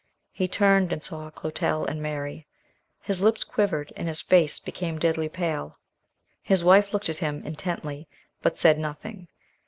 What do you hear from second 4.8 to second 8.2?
deadly pale. His young wife looked at him intently,